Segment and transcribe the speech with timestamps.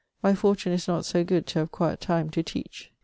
[0.23, 2.89] My fortune is not so good to have quiet time to teache.'